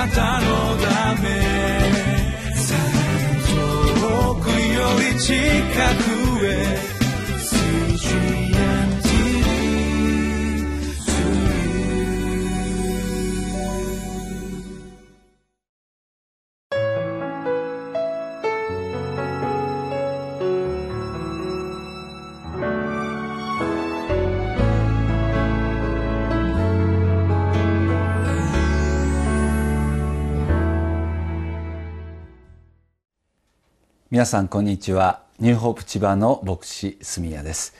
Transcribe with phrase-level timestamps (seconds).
[0.00, 1.28] なたのため。
[4.00, 5.34] 遠くより近
[6.04, 6.09] く。
[34.10, 35.22] 皆さんこんにちは。
[35.38, 37.76] ニューホープ千葉の牧師住谷です。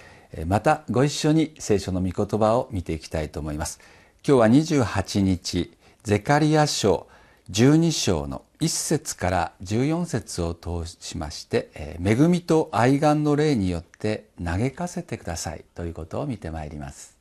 [0.47, 3.80] またご一緒に聖書の御言葉を見ていきたいと思います。
[4.25, 4.47] 今日は
[4.87, 7.09] 28日ゼカリア書
[7.51, 17.20] 12章の1節から14節を通しまして恵みと愛願の霊によって嘆かせてくださいということを見てまいります。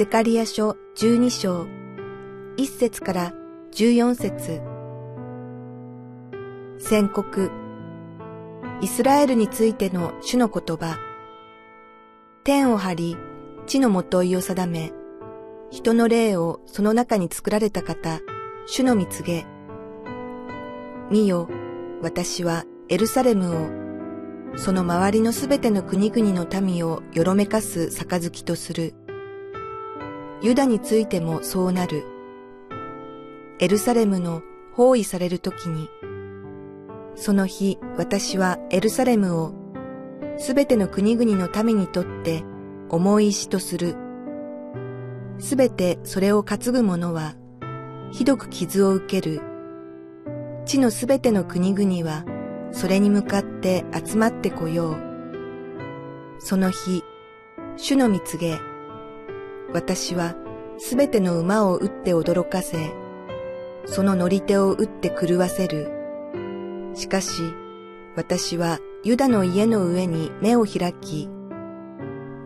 [0.00, 1.66] ゼカリア書12章
[2.56, 3.34] 1節から
[3.74, 4.62] 14節。
[6.78, 7.50] 宣告。
[8.80, 10.96] イスラエルについての主の言葉。
[12.44, 13.16] 天を張り
[13.66, 14.94] 地のもといを定め
[15.70, 18.20] 人の霊をその中に作られた方
[18.66, 19.44] 主の蜜げ。
[21.10, 21.46] 見よ
[22.00, 23.54] 私はエルサレム
[24.54, 28.94] をその周りのすべての国々の民をよろめかす杯とする。
[30.42, 32.04] ユダについてもそうなる。
[33.58, 35.90] エルサレムの包囲されるときに、
[37.14, 39.52] その日私はエルサレムを
[40.38, 42.42] すべての国々の民にとって
[42.88, 43.96] 重い石とする。
[45.38, 47.34] すべてそれを担ぐ者は
[48.10, 49.42] ひどく傷を受ける。
[50.64, 52.24] 地のすべての国々は
[52.72, 54.96] それに向かって集まってこよう。
[56.38, 57.04] その日、
[57.76, 58.58] 主の蜜げ、
[59.72, 60.34] 私は
[60.78, 62.92] すべての馬を打って驚かせ、
[63.84, 65.90] その乗り手を打って狂わせる。
[66.94, 67.42] しかし、
[68.16, 71.28] 私はユダの家の上に目を開き、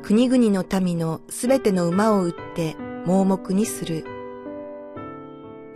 [0.02, 2.76] 国々の民のすべての馬を打って
[3.06, 4.04] 盲目にする。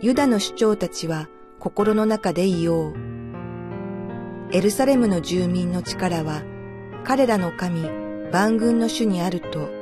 [0.01, 1.27] ユダの首長たちは
[1.59, 2.93] 心の中で言おう。
[4.51, 6.43] エルサレムの住民の力は
[7.03, 7.89] 彼らの神
[8.31, 9.78] 万軍の主にあると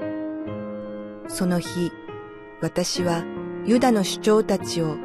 [1.28, 1.92] その日、
[2.62, 3.24] 私は
[3.66, 4.96] ユダの首長たちを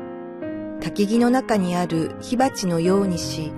[0.80, 3.52] 焚き木の中にある火鉢のようにし、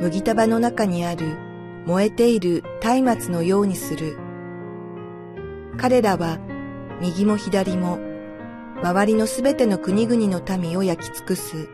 [0.00, 1.36] 麦束の中にある
[1.86, 2.62] 燃えている
[3.02, 4.18] 松明のようにする。
[5.78, 6.38] 彼らは
[7.00, 7.98] 右も左も
[8.82, 11.68] 周りのすべての国々の民を焼き尽くす。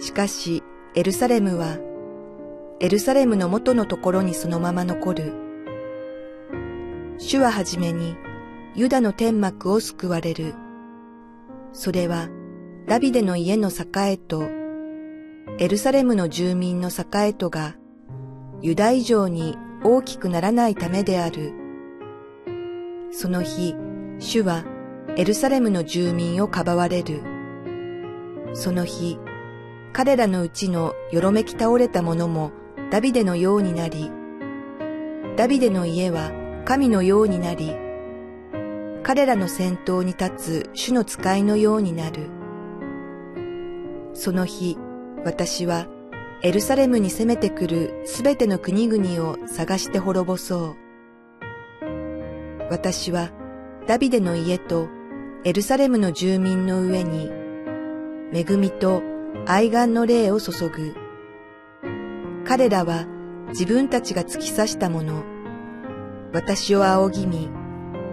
[0.00, 0.62] しかし
[0.94, 1.78] エルサレムは
[2.80, 5.47] エルサレムの元のところにそのまま残る。
[7.18, 8.16] 主ははじめに
[8.76, 10.54] ユダの天幕を救われる。
[11.72, 12.28] それは
[12.86, 14.48] ダビデの家の栄と
[15.58, 17.74] エルサレムの住民の栄とが
[18.60, 21.52] ユダ以上に大きくならないためである。
[23.10, 23.74] その日、
[24.20, 24.64] 主は
[25.16, 27.22] エルサレムの住民をかばわれる。
[28.54, 29.18] その日、
[29.92, 32.52] 彼らのうちのよろめき倒れた者も
[32.92, 34.10] ダビデのようになり、
[35.36, 36.30] ダビデの家は
[36.68, 37.74] 神のようになり、
[39.02, 42.28] 彼らの先頭に立つ主の使いのようになる。
[44.12, 44.76] その日、
[45.24, 45.86] 私は
[46.42, 50.76] エルサレムに攻めてくるすべての国々を探して滅ぼそ
[51.80, 52.66] う。
[52.70, 53.30] 私は
[53.86, 54.90] ダビデの家と
[55.44, 57.30] エルサレムの住民の上に
[58.34, 59.02] 恵みと
[59.46, 60.94] 愛願の霊を注ぐ。
[62.44, 63.06] 彼らは
[63.48, 65.37] 自分たちが突き刺したもの、
[66.32, 67.48] 私を仰ぎ見、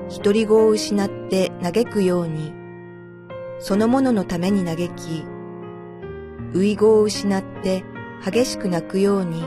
[0.10, 2.54] 独り子を失って嘆くように、
[3.60, 5.26] そのもののために嘆き、
[6.54, 7.84] 遺語を失って
[8.24, 9.44] 激しく泣くように、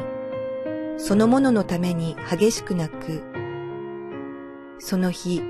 [0.99, 3.23] そのもののために激しく泣く。
[4.79, 5.43] その日、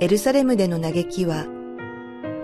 [0.00, 1.46] エルサレムでの嘆きは、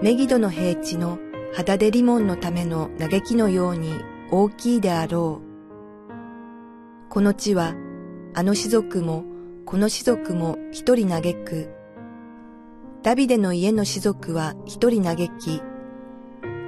[0.03, 1.19] メギドの平地の
[1.53, 3.93] 肌でリモンのための嘆きのように
[4.31, 7.09] 大きいであろう。
[7.11, 7.75] この地は、
[8.35, 9.25] あの種族も
[9.70, 11.69] この士族も一人嘆く。
[13.03, 15.61] ダビデの家の士族は一人嘆き、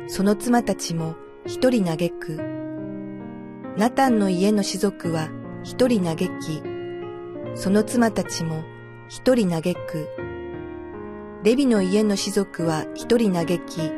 [0.06, 1.14] その妻たちも
[1.46, 2.36] 一人嘆く。
[3.78, 5.30] ナタンの家の士族は
[5.62, 6.62] 一人嘆き、
[7.54, 8.64] その妻たちも
[9.08, 10.06] 一人嘆く。
[11.42, 13.90] レビの家の士族は一人嘆き、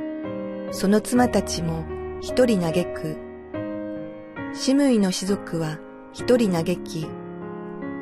[0.70, 1.84] その妻たちも
[2.20, 3.16] 一人嘆く。
[4.54, 5.81] シムイの士族は
[6.12, 7.08] 一人嘆き、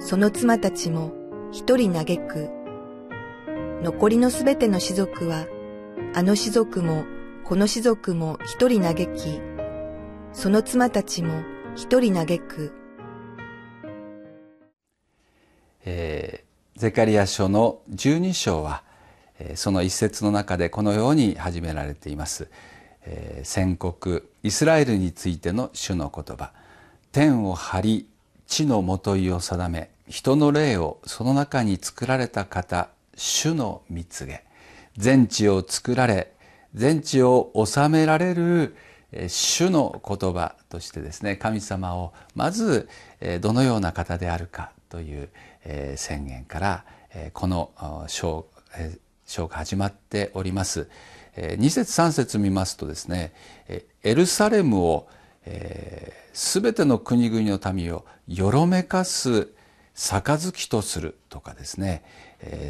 [0.01, 1.13] その妻たちも
[1.53, 2.51] 一人嘆く。
[3.83, 5.47] 残りのすべての士族は、
[6.15, 7.05] あの士族も
[7.45, 9.41] この士族も一人嘆き、
[10.33, 11.43] その妻たちも
[11.77, 12.73] 一人嘆く。
[15.85, 18.83] えー、ゼカリア書の12章は、
[19.39, 22.49] えー、その一節の中でこのように始められています。
[23.03, 26.53] えー、宣告イスラエルについての主の言葉
[27.13, 28.10] 天を張り
[28.51, 34.43] 地のもといを定め人の霊をその中に作られた方主の蜜げ
[34.97, 36.33] 全地を作られ
[36.75, 38.75] 全地を治められる
[39.29, 42.89] 主の言葉としてですね神様をまず
[43.41, 45.29] どのような方であるかという
[45.97, 46.85] 宣言から
[47.33, 48.47] この章
[49.27, 50.89] 章が始まっております。
[51.37, 53.33] 2節3節見ますとですね
[54.03, 55.09] エルサレムを
[56.33, 59.49] すべての国々の民をよろめかす
[59.95, 62.03] 杯とするとかですね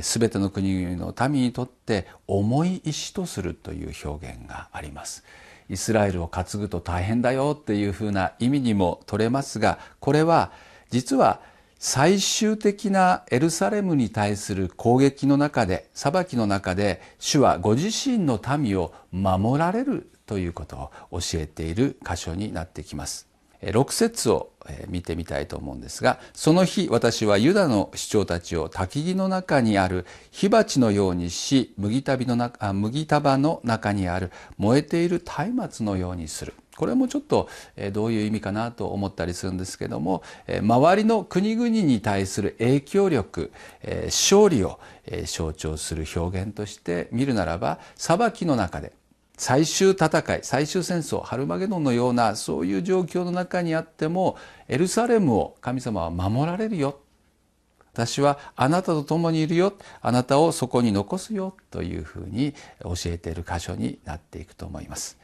[0.03, 5.25] すべての国々の民にとって重い石とするという表現があります。
[5.69, 10.51] イスラエルを担ぐと大変だよっていうふうな意味にも取れますがこれは
[10.91, 11.41] 実は
[11.79, 23.27] 最終的なエルサレムに対する攻撃の中で裁きの中で主はご自身の民を守られるということを教えている箇所になってきます。
[23.63, 24.53] 6節を
[24.87, 35.23] 見てみたいと思うんですがその日私はユダの首長たちを焚き木の中にある火鉢のようにし麦束の中麦束の中にある燃えている
[35.53, 37.51] 松明のようにするこれもちょっと
[37.93, 40.23] どういう意味かなと思ったりするんですけども
[40.63, 43.53] 周りの国々に対する影響力
[44.07, 44.81] 勝利を
[45.27, 48.95] 象徴する表現として見るならば裁きの中で
[49.41, 54.37] 最終戦い最終戦争ハルマゲドンのようなそういう状況の中にあっても
[54.69, 57.01] エルサレムを神様は守られるよ
[57.95, 59.73] 私はあなたと共にいるよ
[60.03, 62.53] あなたをそこに残すよというふうに
[62.83, 65.19] 教えている箇所になっていくと思います。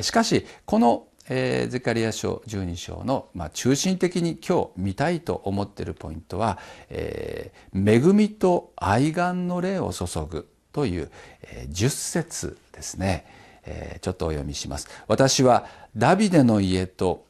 [0.00, 6.56] しかしこのえー、ゼカリア書12章の、まあ、中心的に今日見たいと思っているポイントは、
[6.88, 11.10] えー、恵みと愛願の霊を注ぐという、
[11.42, 13.26] えー、節ですね。
[13.66, 14.88] え、ちょっとお読みします。
[15.08, 15.66] 私は
[15.96, 17.26] ダビデの家と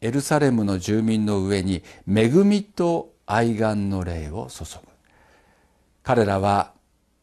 [0.00, 4.88] エルサレムの住民の上に恵みと愛願の霊を注ぐ。
[6.02, 6.72] 彼らは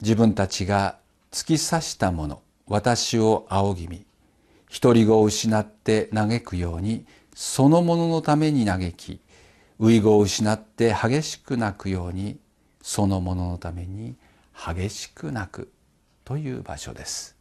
[0.01, 0.98] 自分たちが
[1.31, 4.06] 突き刺したもの、私を仰ぎ見、
[4.81, 7.06] 独り子を失って嘆くように、
[7.36, 9.19] そのもののために嘆き、
[9.80, 12.38] 遺語を失って激しく泣くように、
[12.81, 14.15] そのもののために
[14.53, 15.71] 激しく泣く
[16.25, 17.36] という場所です。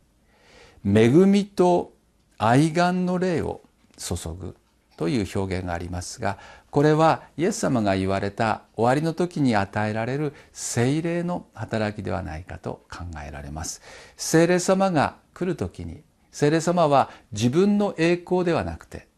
[0.84, 1.92] 恵みと
[2.38, 3.60] 愛願の霊を
[3.98, 4.56] 注ぐ
[4.96, 6.38] という表現がありますが
[6.70, 13.82] これはイエス様が言われた終わりの時に与えられる聖霊の働きではないかと考えられます
[14.16, 19.08] 聖霊様が来る時に聖霊様は自分の栄光ではなくて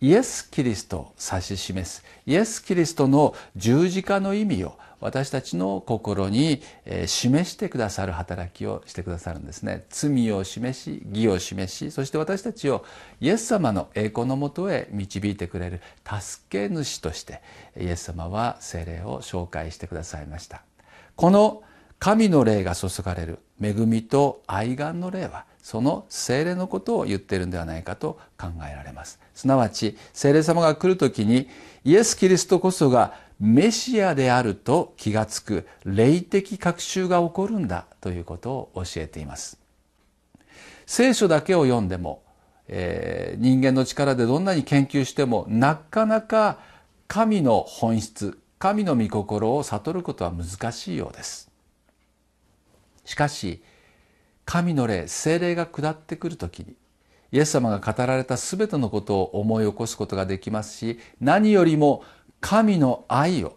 [0.00, 6.62] イエス・キリストを指し示すイエス・キリストの十字架の意味を私たちの心に
[7.06, 9.84] 示してくださる働きをしてくださるんですね。
[9.88, 12.84] 罪を示し義を示しそして私たちを
[13.20, 17.40] イエス様の栄光のもとへ導いてくれる助け主として
[17.78, 20.62] イエス様は聖霊を紹介してくださいました。
[21.16, 21.62] この
[21.98, 29.20] 神の霊が注がれる恵みと愛願の霊はその聖霊のことを言っているんではないかと考えられます。
[29.34, 31.48] すなわち聖霊様が来る時に
[31.84, 39.58] イエス・キリストこそがメシアであると気がつく霊的学習が起こるんだということを教えています。
[40.84, 42.22] 聖書だけを読んでも、
[42.68, 46.58] えー、人間の力でどんなに研究してもなかなか
[47.08, 51.50] 神の本質神の御心を悟ることは難しいようです。
[53.06, 53.62] しかし
[54.44, 56.74] 神の霊精霊が下ってくる時に
[57.32, 62.02] イエス様が語られた全てのことを思い起こすことができますし何よりも
[62.40, 63.56] 神の愛を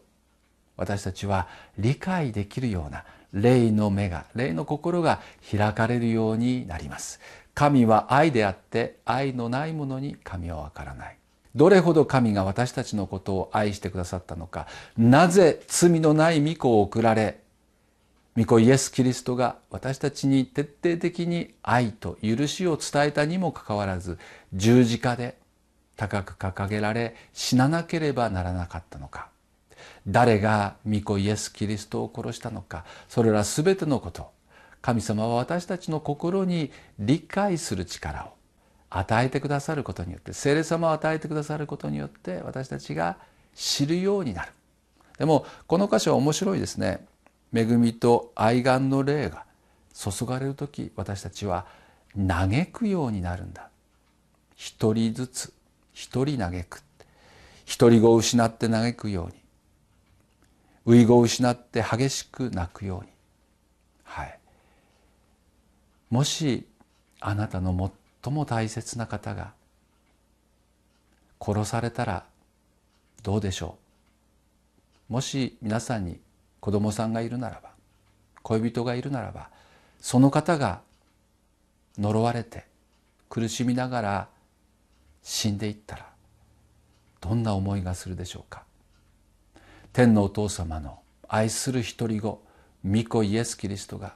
[0.77, 1.47] 私たちは
[1.77, 7.19] 理解できるような霊の目が霊の心が開かれるようになります。
[7.53, 11.17] 神は愛であって愛のないものに神はわからない。
[11.55, 17.39] どれほど神が私たちのことを愛してくださったのかなぜ罪のない御子を送られ
[18.35, 24.17] 御子イエス・キリストが私たちに徹底的に愛と許しを伝えたにもかかわらず
[24.53, 25.37] 十字架で
[25.95, 29.29] 高く掲げられ死ななければならなかったのか。
[30.07, 32.85] 誰が御子イエス・キリストを殺したのか。
[33.07, 34.31] それら全てのこと。
[34.81, 38.33] 神様は私たちの心に理解する力を。
[38.95, 40.33] 与えてくださることによって。
[40.33, 42.41] 聖霊様を与えてくださることによって。
[42.43, 43.17] 私たちが
[43.55, 44.51] 知るようになる。
[45.17, 47.05] でもこの箇所は面白いですね。
[47.53, 49.45] 恵みと愛願の霊が。
[49.93, 51.67] 注がれる時私たちは
[52.17, 53.69] 嘆くようになるんだ。
[54.55, 55.52] 一人ずつ
[55.93, 56.83] 一人嘆く。
[57.65, 59.29] 一人子を失って嘆くよ
[60.85, 61.01] うに。
[61.01, 63.11] 遺語を失って激しく泣くように。
[64.03, 64.39] はい。
[66.09, 66.67] もし
[67.19, 67.91] あなたの
[68.23, 69.53] 最も大切な方が
[71.39, 72.25] 殺されたら
[73.21, 73.77] どうでしょ
[75.09, 75.13] う。
[75.13, 76.19] もし皆さんに
[76.59, 77.71] 子供さんがいるならば
[78.41, 79.49] 恋人がいるならば
[79.99, 80.81] その方が
[81.97, 82.65] 呪われて
[83.29, 84.27] 苦しみながら
[85.23, 86.05] 死んでいったら
[87.21, 88.63] どんな思いがするでしょうか？
[89.93, 92.43] 天のお父様の愛する一人子
[92.85, 94.15] 御子イエス・キリストが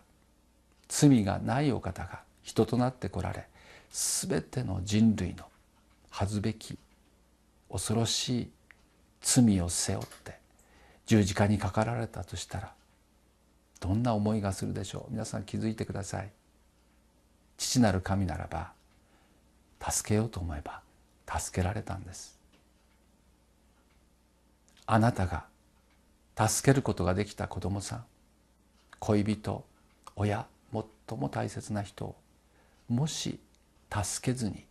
[0.90, 3.48] 罪がないお方が人となってこられ
[3.90, 5.46] 全ての人類の
[6.10, 6.78] 恥ずべき
[7.72, 8.52] 恐ろしい
[9.22, 10.38] 罪を背負って
[11.06, 12.74] 十字架にかかられたとしたら
[13.80, 15.12] どんな思いがするでしょう？
[15.12, 16.32] 皆さん気づいてください。
[17.58, 18.72] 父なる神ならば
[19.80, 20.82] 助けようと思えば
[21.28, 22.38] 助けられたんです。
[24.86, 25.46] あなたが
[26.48, 28.06] 助けることができた子供さん
[29.00, 29.66] 恋人
[30.16, 30.48] 親
[31.08, 32.16] 最も大切な人を
[32.88, 33.40] もし
[33.94, 34.66] 助けずに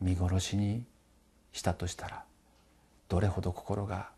[0.00, 0.84] 見殺しに
[1.52, 2.24] したとしたら
[3.08, 4.08] どれほど心が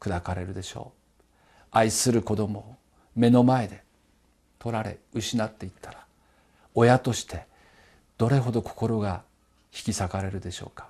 [0.00, 0.98] 砕かれるでしょう。
[1.70, 2.76] 愛する子供を
[3.14, 3.82] 目の前で
[4.58, 6.06] 取られ失っていったら
[6.74, 7.44] 親として
[8.16, 9.22] どれほど心が
[9.78, 10.88] 引き裂かれるでしょうか？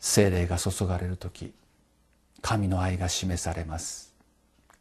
[0.00, 1.52] 精霊が注がれる時
[2.40, 4.14] 神の愛が示されます。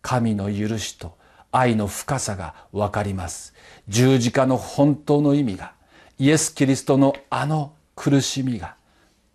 [0.02, 1.18] 神の許しと
[1.52, 3.54] 愛の深さが分かります。
[3.90, 5.74] 十字架の本当の意味が
[6.18, 8.76] イエス・キリストのあの苦しみが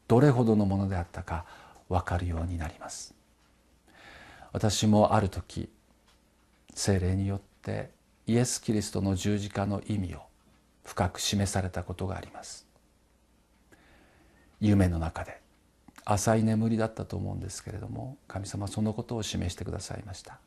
[0.09, 1.45] どれほどのものであったか
[1.88, 3.14] 分かるようになります。
[4.52, 5.69] 私もある時
[6.75, 7.90] 精霊によって
[8.26, 10.30] イエス・キリストの十字架の意味を
[10.91, 12.67] 深く示されたことがあります。
[14.61, 15.41] 夢の中で
[16.05, 20.41] 浅い眠りだったと思うんですけれども神様そのことを示してくださいました。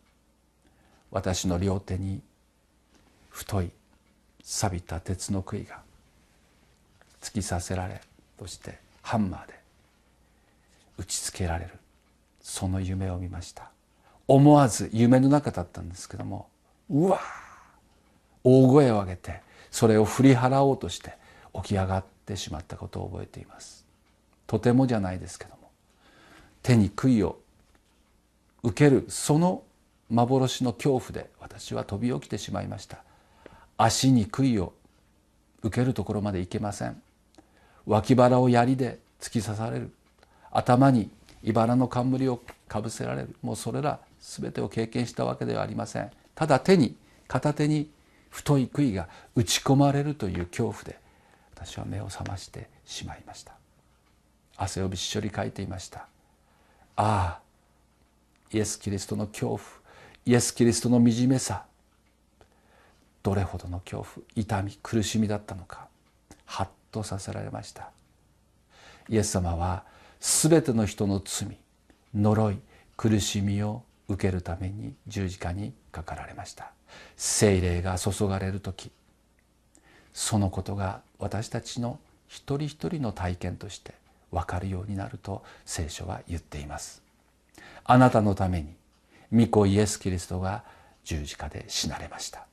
[1.11, 2.21] 私の両手に
[3.29, 3.71] 太い
[4.43, 5.79] 錆びた鉄の杭が
[7.21, 8.01] 突き刺せられ
[8.37, 9.53] そしてハンマーで
[10.97, 11.71] 打ちつけられる
[12.41, 13.71] その夢を見ました。
[14.27, 16.49] 思わず夢の中だったんですけども
[16.89, 17.21] うわー
[18.43, 21.17] 大声を上げてそれを振り払おうとして
[21.55, 23.83] 起き上がってしまったことを覚えています。
[24.45, 25.71] とてもじゃないですけども。
[26.61, 27.39] 手に杭を
[28.61, 29.63] 受けるその
[30.11, 32.99] 幻の恐怖で私は飛び起きてしまいました。
[33.75, 34.73] 足に杭を
[35.63, 37.01] 受けるところまで行けません。
[37.87, 39.91] 脇腹を槍で突き刺される。
[40.51, 41.09] 頭に
[41.41, 43.35] 茨の冠をかぶせられる。
[43.41, 46.11] もうそれら全てを経験したわけではありません。
[46.35, 46.95] ただ手に
[47.27, 47.89] 片手に
[48.33, 50.97] 太い杭が打ち込まれるという恐怖で
[51.53, 53.53] 私は目を覚ましてしまいました。
[54.57, 56.07] 汗をびっしょりかいていました。
[56.95, 57.39] ああ
[58.51, 59.59] イエス・キリストの恐怖
[60.25, 61.65] イエス・キリストの惨めさ。
[63.21, 65.87] どれほどの恐怖痛み苦しみだったのか
[66.45, 67.91] ハッとさせられました。
[69.09, 69.83] イエス様は
[70.19, 71.55] 全ての人の罪
[72.15, 72.57] 呪い
[72.97, 76.71] 苦しみを受けるために十字架にかかられました。
[77.17, 78.91] 聖霊が注がれる時
[80.13, 83.93] そのことが私たちの一人一人の体験として
[84.31, 87.01] 分かるようになると聖書は言っています。
[87.83, 88.75] あなたのために
[89.31, 90.63] 御子イエス・キリストが
[91.03, 92.45] 十字架で死なれました。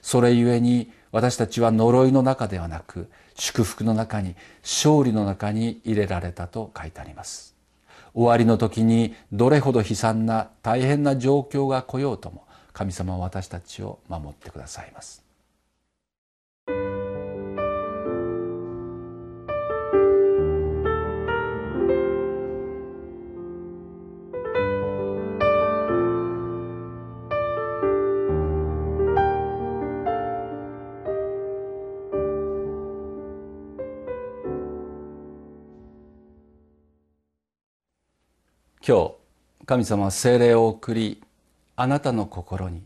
[0.00, 7.54] それゆえに私たちは呪いの中ではなく祝福の中に勝利の中に入れられたと書いてあります。
[8.14, 15.21] 終わりの時にどれほど悲惨な大変な状況が来ようとも神様は私たちを守ってくださいます。
[38.84, 39.14] 今日
[39.64, 41.22] 神様は聖霊を送り
[41.76, 42.82] あなたの心に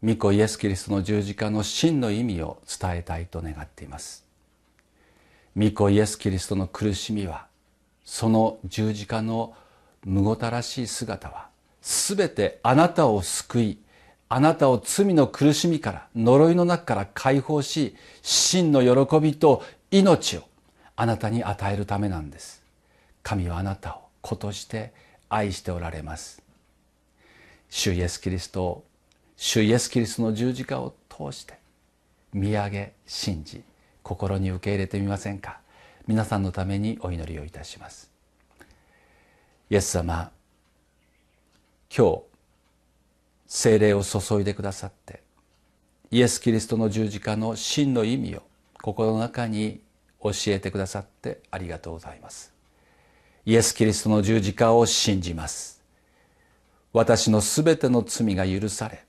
[0.00, 4.24] 御子イエス・キリストの十字架の真の意味を伝えたいと願っています。
[5.56, 7.46] 御子イエス・キリストの苦しみは
[8.04, 9.56] その十字架の
[10.04, 11.48] むごたらしい姿は
[11.82, 13.78] 全てあなたを救い
[14.28, 20.42] あなたを罪の苦しみから呪いの中から解放し真の喜びと命を
[20.94, 22.62] あなたに与えるためなんです。
[23.24, 24.92] 神はあなたを子として
[25.28, 26.42] 愛しておられます。
[27.68, 28.84] 主イエス・キリストを
[29.36, 31.58] 主イエス・キリストの十字架を通して
[32.32, 33.62] 見上げ信じ
[34.02, 35.60] 心に受け入れてみませんか。
[36.06, 38.10] 皆さんのためにお祈りをいたします。
[39.68, 40.30] イエス様
[41.94, 42.22] 今日
[43.48, 45.22] 精霊を注いでくださって
[46.10, 48.42] イエス・キリストの十字架の真の意味を
[48.80, 49.80] 心の中に
[50.22, 52.55] 教えてくださってありがとうございます。
[53.46, 55.80] イエス・キリストの十字架を信じます。
[56.92, 59.04] 私のすべての罪が許され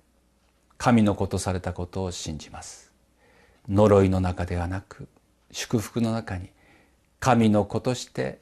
[0.78, 2.92] 神の子とされたことを信じます。
[3.68, 5.08] 呪いの中ではなく
[5.52, 6.52] 祝福の中に
[7.20, 8.40] 神の子として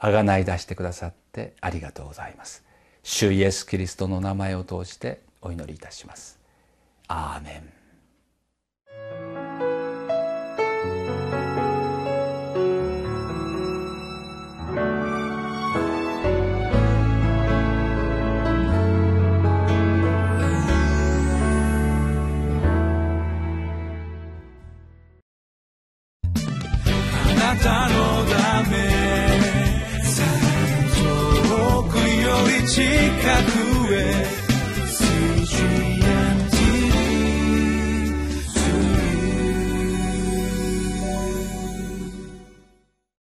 [0.00, 2.64] あがない出してくださってありがとうございます。
[3.04, 6.40] 主イエス・キリストの名前を通してお祈りいたします。
[7.06, 7.62] アーメ
[9.24, 9.27] ン。